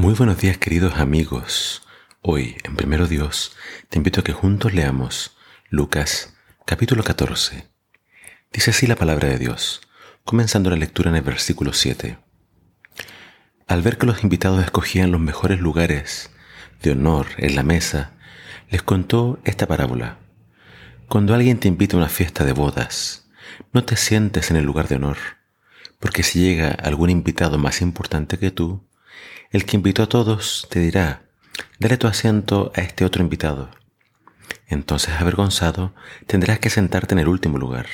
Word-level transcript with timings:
Muy 0.00 0.14
buenos 0.14 0.38
días 0.38 0.56
queridos 0.56 0.96
amigos. 0.96 1.82
Hoy, 2.22 2.56
en 2.64 2.74
Primero 2.74 3.06
Dios, 3.06 3.54
te 3.90 3.98
invito 3.98 4.20
a 4.20 4.24
que 4.24 4.32
juntos 4.32 4.72
leamos 4.72 5.36
Lucas 5.68 6.32
capítulo 6.64 7.04
14. 7.04 7.68
Dice 8.50 8.70
así 8.70 8.86
la 8.86 8.96
palabra 8.96 9.28
de 9.28 9.36
Dios, 9.36 9.82
comenzando 10.24 10.70
la 10.70 10.76
lectura 10.76 11.10
en 11.10 11.16
el 11.16 11.22
versículo 11.22 11.74
7. 11.74 12.16
Al 13.66 13.82
ver 13.82 13.98
que 13.98 14.06
los 14.06 14.24
invitados 14.24 14.64
escogían 14.64 15.12
los 15.12 15.20
mejores 15.20 15.60
lugares 15.60 16.30
de 16.82 16.92
honor 16.92 17.26
en 17.36 17.54
la 17.54 17.62
mesa, 17.62 18.14
les 18.70 18.82
contó 18.82 19.38
esta 19.44 19.66
parábola. 19.66 20.16
Cuando 21.08 21.34
alguien 21.34 21.60
te 21.60 21.68
invita 21.68 21.96
a 21.96 22.00
una 22.00 22.08
fiesta 22.08 22.46
de 22.46 22.54
bodas, 22.54 23.28
no 23.74 23.84
te 23.84 23.96
sientes 23.96 24.50
en 24.50 24.56
el 24.56 24.64
lugar 24.64 24.88
de 24.88 24.96
honor, 24.96 25.18
porque 25.98 26.22
si 26.22 26.40
llega 26.40 26.70
algún 26.70 27.10
invitado 27.10 27.58
más 27.58 27.82
importante 27.82 28.38
que 28.38 28.50
tú, 28.50 28.88
el 29.50 29.64
que 29.64 29.76
invitó 29.76 30.02
a 30.02 30.08
todos 30.08 30.66
te 30.70 30.80
dirá, 30.80 31.24
dale 31.78 31.96
tu 31.96 32.06
asiento 32.06 32.72
a 32.74 32.80
este 32.80 33.04
otro 33.04 33.22
invitado. 33.22 33.70
Entonces, 34.68 35.14
avergonzado, 35.18 35.94
tendrás 36.26 36.58
que 36.60 36.70
sentarte 36.70 37.14
en 37.14 37.18
el 37.18 37.28
último 37.28 37.58
lugar. 37.58 37.86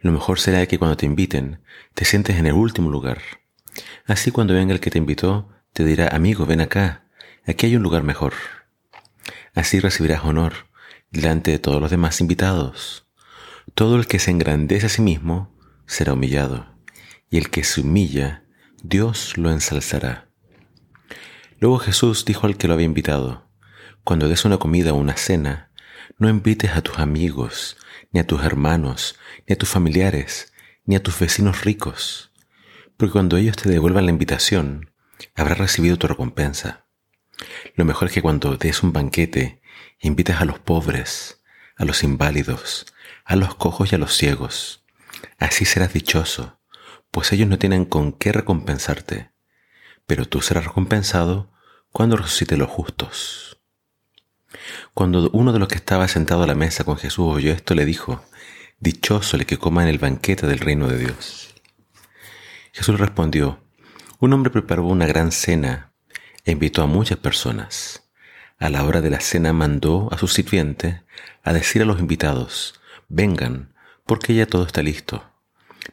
Lo 0.00 0.12
mejor 0.12 0.38
será 0.40 0.66
que 0.66 0.78
cuando 0.78 0.96
te 0.96 1.06
inviten, 1.06 1.62
te 1.94 2.04
sientes 2.04 2.36
en 2.36 2.46
el 2.46 2.54
último 2.54 2.90
lugar. 2.90 3.22
Así 4.06 4.30
cuando 4.30 4.54
venga 4.54 4.74
el 4.74 4.80
que 4.80 4.90
te 4.90 4.98
invitó, 4.98 5.48
te 5.72 5.84
dirá, 5.84 6.08
amigo, 6.08 6.46
ven 6.46 6.60
acá, 6.60 7.06
aquí 7.46 7.66
hay 7.66 7.76
un 7.76 7.82
lugar 7.82 8.02
mejor. 8.02 8.34
Así 9.54 9.80
recibirás 9.80 10.24
honor 10.24 10.68
delante 11.10 11.52
de 11.52 11.58
todos 11.58 11.80
los 11.80 11.90
demás 11.90 12.20
invitados. 12.20 13.06
Todo 13.74 13.96
el 13.96 14.06
que 14.06 14.18
se 14.18 14.30
engrandece 14.30 14.86
a 14.86 14.88
sí 14.90 15.00
mismo 15.00 15.56
será 15.86 16.12
humillado, 16.12 16.66
y 17.30 17.38
el 17.38 17.50
que 17.50 17.64
se 17.64 17.80
humilla, 17.80 18.43
Dios 18.86 19.38
lo 19.38 19.50
ensalzará. 19.50 20.28
Luego 21.58 21.78
Jesús 21.78 22.26
dijo 22.26 22.46
al 22.46 22.58
que 22.58 22.68
lo 22.68 22.74
había 22.74 22.84
invitado, 22.84 23.48
cuando 24.04 24.28
des 24.28 24.44
una 24.44 24.58
comida 24.58 24.92
o 24.92 24.96
una 24.96 25.16
cena, 25.16 25.70
no 26.18 26.28
invites 26.28 26.72
a 26.72 26.82
tus 26.82 26.98
amigos, 26.98 27.78
ni 28.12 28.20
a 28.20 28.26
tus 28.26 28.44
hermanos, 28.44 29.18
ni 29.48 29.54
a 29.54 29.56
tus 29.56 29.70
familiares, 29.70 30.52
ni 30.84 30.96
a 30.96 31.02
tus 31.02 31.18
vecinos 31.18 31.64
ricos, 31.64 32.30
porque 32.98 33.12
cuando 33.12 33.38
ellos 33.38 33.56
te 33.56 33.70
devuelvan 33.70 34.04
la 34.04 34.12
invitación, 34.12 34.92
habrás 35.34 35.56
recibido 35.56 35.96
tu 35.96 36.06
recompensa. 36.06 36.84
Lo 37.76 37.86
mejor 37.86 38.08
es 38.08 38.14
que 38.14 38.22
cuando 38.22 38.58
des 38.58 38.82
un 38.82 38.92
banquete, 38.92 39.62
invites 39.98 40.36
a 40.36 40.44
los 40.44 40.58
pobres, 40.58 41.42
a 41.76 41.86
los 41.86 42.04
inválidos, 42.04 42.84
a 43.24 43.34
los 43.34 43.54
cojos 43.54 43.90
y 43.90 43.94
a 43.94 43.98
los 43.98 44.14
ciegos. 44.14 44.84
Así 45.38 45.64
serás 45.64 45.94
dichoso, 45.94 46.60
pues 47.14 47.32
ellos 47.32 47.48
no 47.48 47.58
tienen 47.58 47.86
con 47.86 48.12
qué 48.12 48.30
recompensarte 48.30 49.34
pero 50.06 50.26
tú 50.26 50.40
serás 50.40 50.64
recompensado 50.64 51.50
cuando 51.90 52.16
resucite 52.16 52.56
los 52.56 52.68
justos. 52.68 53.60
Cuando 54.92 55.30
uno 55.30 55.52
de 55.52 55.58
los 55.58 55.68
que 55.68 55.76
estaba 55.76 56.08
sentado 56.08 56.42
a 56.42 56.46
la 56.46 56.54
mesa 56.54 56.84
con 56.84 56.96
Jesús 56.96 57.26
oyó 57.26 57.52
esto, 57.52 57.74
le 57.74 57.84
dijo, 57.84 58.24
Dichoso 58.78 59.36
el 59.36 59.46
que 59.46 59.58
coma 59.58 59.82
en 59.82 59.88
el 59.88 59.98
banquete 59.98 60.46
del 60.46 60.58
reino 60.58 60.88
de 60.88 60.98
Dios. 60.98 61.54
Jesús 62.72 62.98
respondió, 62.98 63.60
Un 64.18 64.32
hombre 64.32 64.50
preparó 64.50 64.84
una 64.84 65.06
gran 65.06 65.32
cena 65.32 65.92
e 66.44 66.52
invitó 66.52 66.82
a 66.82 66.86
muchas 66.86 67.18
personas. 67.18 68.10
A 68.58 68.68
la 68.68 68.84
hora 68.84 69.00
de 69.00 69.10
la 69.10 69.20
cena 69.20 69.52
mandó 69.52 70.08
a 70.12 70.18
su 70.18 70.28
sirviente 70.28 71.02
a 71.42 71.52
decir 71.52 71.82
a 71.82 71.84
los 71.84 71.98
invitados, 71.98 72.80
Vengan, 73.08 73.74
porque 74.06 74.34
ya 74.34 74.46
todo 74.46 74.64
está 74.64 74.82
listo. 74.82 75.33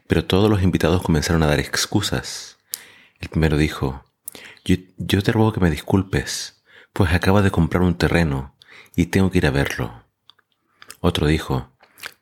Pero 0.06 0.24
todos 0.24 0.50
los 0.50 0.62
invitados 0.62 1.02
comenzaron 1.02 1.42
a 1.42 1.46
dar 1.46 1.60
excusas. 1.60 2.58
El 3.20 3.28
primero 3.28 3.56
dijo, 3.56 4.04
yo, 4.64 5.22
te 5.22 5.32
ruego 5.32 5.52
que 5.52 5.60
me 5.60 5.70
disculpes, 5.70 6.62
pues 6.92 7.12
acabo 7.12 7.42
de 7.42 7.50
comprar 7.50 7.82
un 7.82 7.96
terreno 7.96 8.56
y 8.94 9.06
tengo 9.06 9.30
que 9.30 9.38
ir 9.38 9.46
a 9.46 9.50
verlo. 9.50 10.04
Otro 11.00 11.26
dijo, 11.26 11.72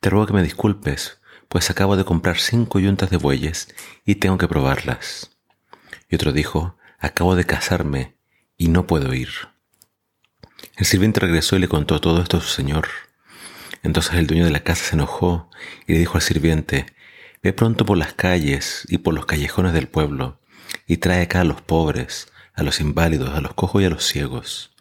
te 0.00 0.10
ruego 0.10 0.27
que 0.27 0.32
me 0.32 0.43
disculpes, 0.43 1.21
pues 1.49 1.71
acabo 1.71 1.97
de 1.97 2.04
comprar 2.04 2.38
cinco 2.38 2.78
yuntas 2.78 3.10
de 3.10 3.16
bueyes 3.16 3.75
y 4.04 4.16
tengo 4.16 4.38
que 4.38 4.49
probarlas. 4.49 5.37
Y 6.09 6.15
otro 6.15 6.33
dijo, 6.33 6.77
acabo 6.99 7.37
de 7.37 7.44
casarme 7.44 8.16
y 8.56 8.69
no 8.69 8.87
puedo 8.87 9.12
ir. 9.12 9.31
El 10.77 10.87
sirviente 10.87 11.21
regresó 11.21 11.56
y 11.56 11.60
le 11.60 11.69
contó 11.69 12.00
todo 12.00 12.22
esto 12.22 12.38
a 12.38 12.41
su 12.41 12.49
señor. 12.49 12.88
Entonces 13.83 14.15
el 14.15 14.27
dueño 14.27 14.44
de 14.44 14.50
la 14.50 14.60
casa 14.60 14.84
se 14.84 14.94
enojó 14.94 15.50
y 15.87 15.93
le 15.94 15.99
dijo 15.99 16.16
al 16.16 16.22
sirviente, 16.22 16.87
Ve 17.43 17.55
pronto 17.55 17.87
por 17.87 17.97
las 17.97 18.12
calles 18.12 18.87
y 18.89 18.99
por 18.99 19.15
los 19.15 19.25
callejones 19.25 19.73
del 19.73 19.89
pueblo 19.89 20.41
y 20.87 20.99
trae 20.99 21.23
acá 21.23 21.41
a 21.41 21.45
los 21.45 21.62
pobres, 21.62 22.31
a 22.53 22.62
los 22.62 22.81
inválidos, 22.81 23.31
a 23.31 23.41
los 23.41 23.55
cojos 23.55 23.81
y 23.81 23.87
a 23.87 23.91
los 23.91 24.05
ciegos. 24.05 24.75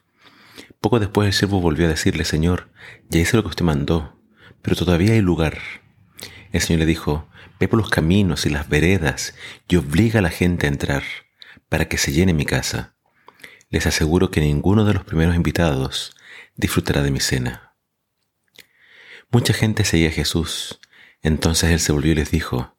Poco 0.81 0.99
después 0.99 1.27
el 1.27 1.33
siervo 1.33 1.61
volvió 1.61 1.85
a 1.85 1.89
decirle, 1.89 2.25
Señor, 2.25 2.69
ya 3.09 3.19
hice 3.19 3.37
lo 3.37 3.43
que 3.43 3.49
usted 3.49 3.63
mandó, 3.63 4.17
pero 4.61 4.75
todavía 4.75 5.13
hay 5.13 5.21
lugar. 5.21 5.59
El 6.51 6.61
Señor 6.61 6.81
le 6.81 6.85
dijo, 6.85 7.29
ve 7.59 7.67
por 7.67 7.79
los 7.79 7.89
caminos 7.89 8.45
y 8.45 8.49
las 8.49 8.67
veredas 8.67 9.35
y 9.67 9.77
obliga 9.77 10.19
a 10.19 10.21
la 10.21 10.29
gente 10.29 10.67
a 10.67 10.69
entrar, 10.69 11.03
para 11.69 11.87
que 11.87 11.97
se 11.97 12.11
llene 12.11 12.33
mi 12.33 12.45
casa. 12.45 12.95
Les 13.69 13.85
aseguro 13.85 14.31
que 14.31 14.41
ninguno 14.41 14.83
de 14.83 14.93
los 14.93 15.05
primeros 15.05 15.35
invitados 15.35 16.15
disfrutará 16.55 17.03
de 17.03 17.11
mi 17.11 17.19
cena. 17.19 17.75
Mucha 19.31 19.53
gente 19.53 19.85
seguía 19.85 20.09
a 20.09 20.13
Jesús. 20.13 20.79
Entonces 21.21 21.71
él 21.71 21.79
se 21.79 21.91
volvió 21.91 22.11
y 22.13 22.15
les 22.15 22.31
dijo, 22.31 22.77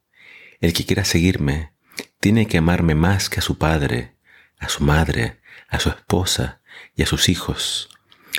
El 0.60 0.72
que 0.72 0.84
quiera 0.84 1.04
seguirme, 1.04 1.72
tiene 2.20 2.46
que 2.46 2.58
amarme 2.58 2.94
más 2.94 3.28
que 3.28 3.40
a 3.40 3.42
su 3.42 3.58
padre, 3.58 4.16
a 4.58 4.68
su 4.68 4.84
madre, 4.84 5.40
a 5.68 5.80
su 5.80 5.88
esposa 5.88 6.60
y 6.94 7.02
a 7.02 7.06
sus 7.06 7.28
hijos, 7.28 7.88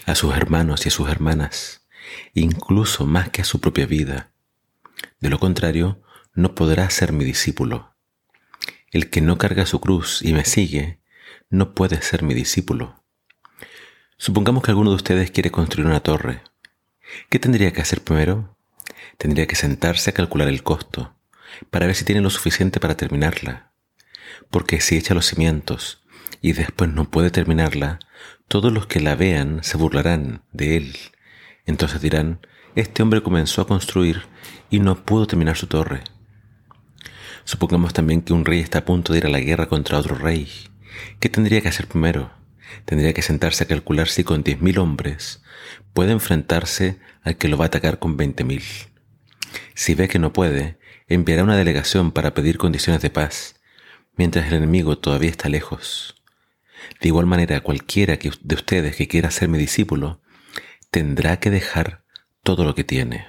a 0.05 0.15
sus 0.15 0.35
hermanos 0.35 0.85
y 0.85 0.89
a 0.89 0.91
sus 0.91 1.09
hermanas, 1.09 1.87
incluso 2.33 3.05
más 3.05 3.29
que 3.29 3.41
a 3.41 3.45
su 3.45 3.59
propia 3.59 3.85
vida. 3.85 4.31
De 5.19 5.29
lo 5.29 5.39
contrario, 5.39 6.01
no 6.33 6.55
podrá 6.55 6.89
ser 6.89 7.11
mi 7.11 7.25
discípulo. 7.25 7.95
El 8.91 9.09
que 9.09 9.21
no 9.21 9.37
carga 9.37 9.65
su 9.65 9.79
cruz 9.79 10.21
y 10.21 10.33
me 10.33 10.45
sigue, 10.45 10.99
no 11.49 11.73
puede 11.73 12.01
ser 12.01 12.23
mi 12.23 12.33
discípulo. 12.33 13.03
Supongamos 14.17 14.63
que 14.63 14.71
alguno 14.71 14.91
de 14.91 14.97
ustedes 14.97 15.31
quiere 15.31 15.51
construir 15.51 15.87
una 15.87 16.01
torre. 16.01 16.43
¿Qué 17.29 17.39
tendría 17.39 17.73
que 17.73 17.81
hacer 17.81 18.03
primero? 18.03 18.57
Tendría 19.21 19.45
que 19.45 19.55
sentarse 19.55 20.09
a 20.09 20.13
calcular 20.13 20.47
el 20.47 20.63
costo, 20.63 21.13
para 21.69 21.85
ver 21.85 21.93
si 21.93 22.05
tiene 22.05 22.21
lo 22.21 22.31
suficiente 22.31 22.79
para 22.79 22.97
terminarla. 22.97 23.71
Porque 24.49 24.81
si 24.81 24.97
echa 24.97 25.13
los 25.13 25.27
cimientos 25.27 26.01
y 26.41 26.53
después 26.53 26.91
no 26.91 27.11
puede 27.11 27.29
terminarla, 27.29 27.99
todos 28.47 28.73
los 28.73 28.87
que 28.87 28.99
la 28.99 29.13
vean 29.13 29.63
se 29.63 29.77
burlarán 29.77 30.41
de 30.53 30.75
él. 30.75 30.97
Entonces 31.67 32.01
dirán, 32.01 32.39
este 32.73 33.03
hombre 33.03 33.21
comenzó 33.21 33.61
a 33.61 33.67
construir 33.67 34.23
y 34.71 34.79
no 34.79 35.05
pudo 35.05 35.27
terminar 35.27 35.55
su 35.55 35.67
torre. 35.67 36.01
Supongamos 37.43 37.93
también 37.93 38.23
que 38.23 38.33
un 38.33 38.43
rey 38.43 38.59
está 38.59 38.79
a 38.79 38.85
punto 38.85 39.13
de 39.13 39.19
ir 39.19 39.27
a 39.27 39.29
la 39.29 39.39
guerra 39.39 39.67
contra 39.67 39.99
otro 39.99 40.15
rey. 40.15 40.49
¿Qué 41.19 41.29
tendría 41.29 41.61
que 41.61 41.67
hacer 41.67 41.85
primero? 41.87 42.31
Tendría 42.85 43.13
que 43.13 43.21
sentarse 43.21 43.65
a 43.65 43.67
calcular 43.67 44.07
si 44.07 44.23
con 44.23 44.41
diez 44.41 44.59
mil 44.61 44.79
hombres 44.79 45.43
puede 45.93 46.11
enfrentarse 46.11 46.97
al 47.21 47.37
que 47.37 47.49
lo 47.49 47.57
va 47.57 47.65
a 47.65 47.67
atacar 47.67 47.99
con 47.99 48.17
veinte 48.17 48.43
mil. 48.43 48.63
Si 49.73 49.95
ve 49.95 50.07
que 50.07 50.19
no 50.19 50.33
puede, 50.33 50.77
enviará 51.07 51.43
una 51.43 51.57
delegación 51.57 52.11
para 52.11 52.33
pedir 52.33 52.57
condiciones 52.57 53.01
de 53.01 53.09
paz, 53.09 53.55
mientras 54.15 54.47
el 54.47 54.53
enemigo 54.55 54.97
todavía 54.97 55.29
está 55.29 55.49
lejos. 55.49 56.15
De 56.99 57.07
igual 57.07 57.25
manera, 57.25 57.61
cualquiera 57.61 58.17
de 58.17 58.55
ustedes 58.55 58.95
que 58.95 59.07
quiera 59.07 59.31
ser 59.31 59.49
mi 59.49 59.57
discípulo, 59.57 60.21
tendrá 60.89 61.39
que 61.39 61.49
dejar 61.49 62.03
todo 62.43 62.63
lo 62.63 62.75
que 62.75 62.83
tiene. 62.83 63.27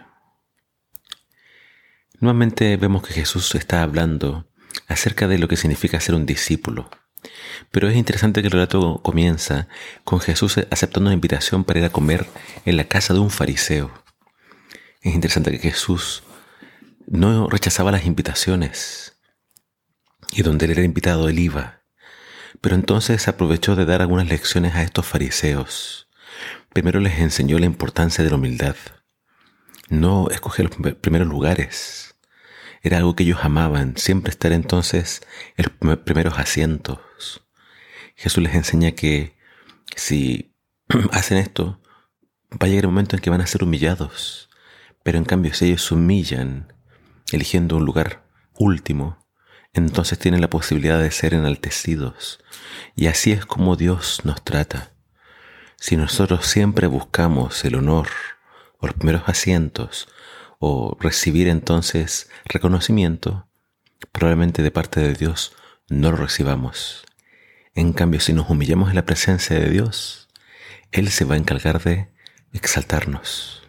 Nuevamente 2.21 2.77
vemos 2.77 3.03
que 3.03 3.15
Jesús 3.15 3.55
está 3.55 3.83
hablando 3.83 4.47
acerca 4.87 5.29
de 5.29 5.39
lo 5.39 5.49
que 5.49 5.57
significa 5.57 6.01
ser 6.01 6.15
un 6.15 6.27
discípulo. 6.27 6.91
Pero 7.71 7.89
es 7.89 7.97
interesante 7.97 8.41
que 8.41 8.49
el 8.49 8.53
relato 8.53 9.01
comienza 9.03 9.69
con 10.05 10.21
Jesús 10.21 10.59
aceptando 10.71 11.09
una 11.09 11.15
invitación 11.15 11.65
para 11.65 11.81
ir 11.81 11.85
a 11.85 11.91
comer 11.91 12.27
en 12.65 12.77
la 12.77 12.85
casa 12.85 13.15
de 13.15 13.21
un 13.21 13.31
fariseo. 13.31 14.02
Es 15.03 15.15
interesante 15.15 15.51
que 15.51 15.71
Jesús 15.71 16.23
no 17.09 17.49
rechazaba 17.49 17.91
las 17.91 18.07
invitaciones. 18.07 19.19
Y 20.31 20.43
donde 20.43 20.67
él 20.67 20.71
era 20.71 20.83
invitado, 20.83 21.29
él 21.29 21.41
iba. 21.41 21.83
Pero 22.61 22.77
entonces 22.77 23.27
aprovechó 23.27 23.75
de 23.75 23.85
dar 23.85 24.01
algunas 24.01 24.29
lecciones 24.29 24.77
a 24.77 24.83
estos 24.83 25.05
fariseos. 25.05 26.09
Primero 26.73 27.01
les 27.01 27.19
enseñó 27.19 27.59
la 27.59 27.67
importancia 27.67 28.23
de 28.23 28.31
la 28.31 28.37
humildad. 28.37 28.77
No 29.89 30.31
escoger 30.31 30.71
los 30.71 30.95
primeros 30.95 31.27
lugares. 31.27 32.15
Era 32.81 32.99
algo 32.99 33.17
que 33.17 33.25
ellos 33.25 33.41
amaban, 33.43 33.97
siempre 33.97 34.31
estar 34.31 34.53
entonces 34.53 35.21
en 35.57 35.67
los 35.81 35.99
primeros 35.99 36.39
asientos. 36.39 37.01
Jesús 38.15 38.43
les 38.43 38.55
enseña 38.55 38.93
que 38.93 39.37
si 39.97 40.55
hacen 41.11 41.39
esto, 41.39 41.81
va 42.53 42.67
a 42.67 42.69
llegar 42.69 42.85
el 42.85 42.91
momento 42.91 43.17
en 43.17 43.23
que 43.23 43.31
van 43.31 43.41
a 43.41 43.47
ser 43.47 43.65
humillados. 43.65 44.49
Pero 45.03 45.19
en 45.19 45.25
cambio, 45.25 45.55
si 45.55 45.67
ellos 45.67 45.85
se 45.85 45.95
humillan 45.95 46.73
eligiendo 47.33 47.77
un 47.77 47.85
lugar 47.85 48.25
último, 48.55 49.19
entonces 49.73 50.19
tienen 50.19 50.41
la 50.41 50.51
posibilidad 50.51 51.01
de 51.01 51.11
ser 51.11 51.35
enaltecidos. 51.35 52.41
Y 52.95 53.07
así 53.07 53.33
es 53.33 53.47
como 53.47 53.77
Dios 53.77 54.21
nos 54.25 54.43
trata. 54.45 54.93
Si 55.77 55.97
nosotros 55.97 56.47
siempre 56.47 56.87
buscamos 56.87 57.65
el 57.65 57.75
honor 57.75 58.09
o 58.79 58.87
los 58.87 58.95
primeros 58.95 59.23
asientos 59.27 60.09
o 60.59 60.97
recibir 61.01 61.49
entonces 61.49 62.31
reconocimiento, 62.45 63.49
probablemente 64.13 64.63
de 64.63 64.71
parte 64.71 65.01
de 65.01 65.15
Dios 65.15 65.53
no 65.89 66.11
lo 66.11 66.19
recibamos. 66.19 67.05
En 67.75 67.93
cambio, 67.95 68.21
si 68.21 68.33
nos 68.33 68.51
humillamos 68.51 68.91
en 68.91 68.97
la 68.97 69.07
presencia 69.07 69.59
de 69.59 69.71
Dios, 69.71 70.29
Él 70.91 71.11
se 71.11 71.25
va 71.25 71.35
a 71.35 71.39
encargar 71.39 71.83
de 71.83 72.13
exaltarnos. 72.53 73.62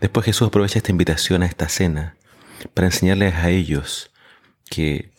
Después 0.00 0.26
Jesús 0.26 0.48
aprovecha 0.48 0.78
esta 0.78 0.90
invitación 0.90 1.42
a 1.42 1.46
esta 1.46 1.68
cena 1.68 2.16
para 2.74 2.88
enseñarles 2.88 3.34
a 3.34 3.50
ellos 3.50 4.10
que 4.70 5.12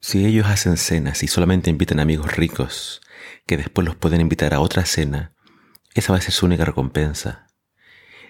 si 0.00 0.24
ellos 0.24 0.46
hacen 0.46 0.76
cenas 0.76 1.22
y 1.22 1.28
solamente 1.28 1.70
invitan 1.70 2.00
amigos 2.00 2.36
ricos, 2.36 3.00
que 3.46 3.56
después 3.56 3.86
los 3.86 3.96
pueden 3.96 4.20
invitar 4.20 4.54
a 4.54 4.60
otra 4.60 4.84
cena, 4.84 5.32
esa 5.94 6.12
va 6.12 6.18
a 6.18 6.22
ser 6.22 6.32
su 6.32 6.46
única 6.46 6.64
recompensa. 6.64 7.48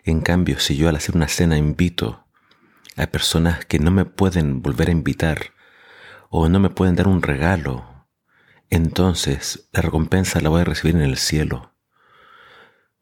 En 0.05 0.20
cambio, 0.20 0.58
si 0.58 0.76
yo 0.76 0.88
al 0.88 0.96
hacer 0.96 1.16
una 1.16 1.28
cena 1.28 1.58
invito 1.58 2.26
a 2.96 3.06
personas 3.06 3.64
que 3.64 3.78
no 3.78 3.90
me 3.90 4.04
pueden 4.04 4.62
volver 4.62 4.88
a 4.88 4.93
invitar 4.93 5.52
o 6.31 6.49
no 6.49 6.61
me 6.61 6.70
pueden 6.70 6.96
dar 6.96 7.08
un 7.08 7.22
regalo, 7.22 8.06
entonces 8.70 9.69
la 9.72 9.82
recompensa 9.82 10.40
la 10.40 10.49
voy 10.49 10.62
a 10.62 10.64
recibir 10.64 10.96
en 10.96 11.02
el 11.02 11.16
cielo. 11.16 11.75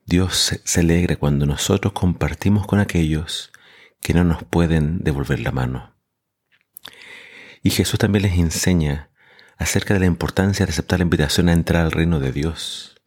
Dios 0.08 0.60
se 0.62 0.80
alegra 0.80 1.16
cuando 1.16 1.46
nosotros 1.46 1.92
compartimos 1.92 2.64
con 2.68 2.78
aquellos 2.78 3.50
que 4.00 4.14
no 4.14 4.22
nos 4.22 4.44
pueden 4.44 5.00
devolver 5.02 5.40
la 5.40 5.50
mano. 5.50 5.96
Y 7.64 7.70
Jesús 7.70 7.98
también 7.98 8.22
les 8.22 8.38
enseña 8.38 9.10
acerca 9.58 9.94
de 9.94 10.00
la 10.00 10.06
importancia 10.06 10.64
de 10.64 10.70
aceptar 10.70 11.00
la 11.00 11.04
invitación 11.04 11.48
a 11.48 11.52
entrar 11.52 11.84
al 11.84 11.90
reino 11.90 12.20
de 12.20 12.30
Dios. 12.30 13.02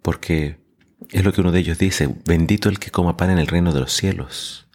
Porque 0.00 0.64
es 1.10 1.24
lo 1.24 1.34
que 1.34 1.42
uno 1.42 1.52
de 1.52 1.60
ellos 1.60 1.76
dice, 1.76 2.08
bendito 2.24 2.70
el 2.70 2.78
que 2.78 2.90
coma 2.90 3.18
pan 3.18 3.28
en 3.28 3.38
el 3.38 3.46
reino 3.46 3.74
de 3.74 3.80
los 3.80 3.92
cielos. 3.92 4.66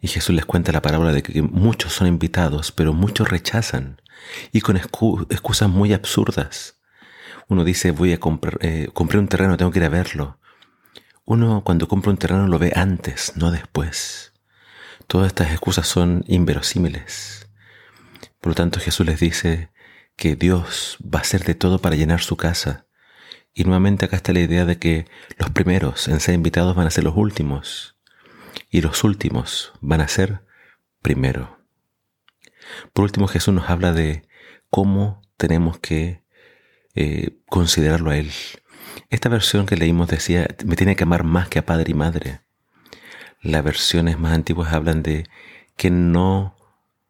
Y 0.00 0.08
Jesús 0.08 0.34
les 0.34 0.46
cuenta 0.46 0.72
la 0.72 0.80
parábola 0.80 1.12
de 1.12 1.22
que 1.22 1.42
muchos 1.42 1.92
son 1.92 2.06
invitados, 2.06 2.72
pero 2.72 2.94
muchos 2.94 3.28
rechazan 3.28 4.00
y 4.50 4.62
con 4.62 4.78
excusas 4.78 5.68
muy 5.68 5.92
absurdas. 5.92 6.77
Uno 7.48 7.64
dice, 7.64 7.90
voy 7.90 8.12
a 8.12 8.20
comprar, 8.20 8.58
eh, 8.60 8.88
compré 8.92 9.18
un 9.18 9.28
terreno, 9.28 9.56
tengo 9.56 9.70
que 9.70 9.78
ir 9.78 9.84
a 9.84 9.88
verlo. 9.88 10.38
Uno 11.24 11.62
cuando 11.64 11.88
compra 11.88 12.10
un 12.10 12.18
terreno 12.18 12.46
lo 12.46 12.58
ve 12.58 12.72
antes, 12.74 13.32
no 13.36 13.50
después. 13.50 14.32
Todas 15.06 15.28
estas 15.28 15.50
excusas 15.50 15.88
son 15.88 16.24
inverosímiles. 16.26 17.48
Por 18.40 18.50
lo 18.50 18.54
tanto, 18.54 18.80
Jesús 18.80 19.06
les 19.06 19.20
dice 19.20 19.70
que 20.16 20.36
Dios 20.36 20.98
va 21.02 21.20
a 21.20 21.22
hacer 21.22 21.44
de 21.44 21.54
todo 21.54 21.80
para 21.80 21.96
llenar 21.96 22.20
su 22.20 22.36
casa. 22.36 22.86
Y 23.54 23.64
nuevamente 23.64 24.04
acá 24.04 24.16
está 24.16 24.32
la 24.32 24.40
idea 24.40 24.64
de 24.64 24.78
que 24.78 25.06
los 25.38 25.50
primeros 25.50 26.08
en 26.08 26.20
ser 26.20 26.34
invitados 26.34 26.76
van 26.76 26.86
a 26.86 26.90
ser 26.90 27.04
los 27.04 27.16
últimos 27.16 27.96
y 28.70 28.82
los 28.82 29.04
últimos 29.04 29.72
van 29.80 30.00
a 30.00 30.08
ser 30.08 30.44
primero. 31.00 31.58
Por 32.92 33.04
último, 33.04 33.28
Jesús 33.28 33.54
nos 33.54 33.70
habla 33.70 33.92
de 33.92 34.28
cómo 34.70 35.22
tenemos 35.36 35.78
que 35.78 36.22
eh, 37.00 37.38
considerarlo 37.46 38.10
a 38.10 38.16
Él. 38.16 38.32
Esta 39.08 39.28
versión 39.28 39.66
que 39.66 39.76
leímos 39.76 40.08
decía, 40.08 40.48
me 40.66 40.74
tiene 40.74 40.96
que 40.96 41.04
amar 41.04 41.22
más 41.22 41.48
que 41.48 41.60
a 41.60 41.64
padre 41.64 41.92
y 41.92 41.94
madre. 41.94 42.40
Las 43.40 43.62
versiones 43.62 44.18
más 44.18 44.32
antiguas 44.32 44.72
hablan 44.72 45.04
de 45.04 45.28
que 45.76 45.90
no 45.90 46.56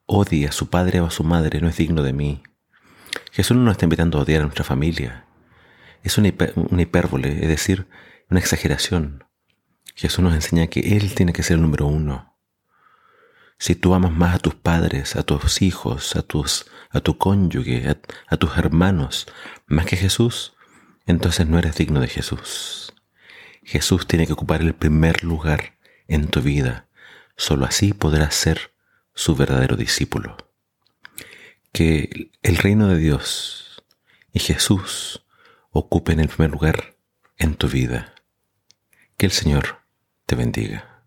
odia 0.04 0.50
a 0.50 0.52
su 0.52 0.68
padre 0.68 1.00
o 1.00 1.06
a 1.06 1.10
su 1.10 1.24
madre, 1.24 1.62
no 1.62 1.70
es 1.70 1.78
digno 1.78 2.02
de 2.02 2.12
mí. 2.12 2.42
Jesús 3.32 3.56
no 3.56 3.62
nos 3.62 3.72
está 3.72 3.86
invitando 3.86 4.18
a 4.18 4.24
odiar 4.24 4.42
a 4.42 4.44
nuestra 4.44 4.62
familia. 4.62 5.24
Es 6.02 6.18
una, 6.18 6.30
una 6.54 6.82
hipérbole, 6.82 7.32
es 7.40 7.48
decir, 7.48 7.88
una 8.28 8.40
exageración. 8.40 9.24
Jesús 9.94 10.22
nos 10.22 10.34
enseña 10.34 10.66
que 10.66 10.80
Él 10.80 11.14
tiene 11.14 11.32
que 11.32 11.42
ser 11.42 11.54
el 11.56 11.62
número 11.62 11.86
uno. 11.86 12.36
Si 13.58 13.74
tú 13.74 13.94
amas 13.94 14.12
más 14.12 14.36
a 14.36 14.38
tus 14.38 14.54
padres, 14.54 15.16
a 15.16 15.24
tus 15.24 15.62
hijos, 15.62 16.14
a, 16.14 16.22
tus, 16.22 16.66
a 16.90 17.00
tu 17.00 17.18
cónyuge, 17.18 17.88
a, 18.28 18.36
tus 18.36 18.56
hermanos, 18.56 19.26
más 19.66 19.86
que 19.86 19.96
Jesús, 19.96 20.54
entonces 21.06 21.48
no 21.48 21.58
eres 21.58 21.76
digno 21.76 22.00
de 22.00 22.06
Jesús. 22.06 22.94
Jesús 23.64 24.06
tiene 24.06 24.26
que 24.26 24.32
ocupar 24.32 24.62
el 24.62 24.74
primer 24.74 25.24
lugar 25.24 25.76
en 26.06 26.28
tu 26.28 26.40
vida. 26.40 26.86
Solo 27.36 27.66
así 27.66 27.92
podrás 27.92 28.34
ser 28.34 28.72
su 29.12 29.34
verdadero 29.34 29.76
discípulo. 29.76 30.36
Que 31.72 32.30
el 32.42 32.56
reino 32.56 32.88
de 32.88 32.96
Dios 32.96 33.82
y 34.32 34.38
Jesús 34.38 35.26
ocupen 35.70 36.20
el 36.20 36.28
primer 36.28 36.52
lugar 36.52 36.96
en 37.36 37.56
tu 37.56 37.68
vida. 37.68 38.14
Que 39.16 39.26
el 39.26 39.32
Señor 39.32 39.80
te 40.26 40.36
bendiga. 40.36 40.97